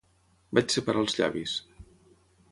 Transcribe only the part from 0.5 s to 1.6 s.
Vaig separar els llavis.